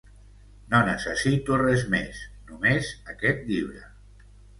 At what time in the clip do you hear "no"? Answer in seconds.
0.69-0.77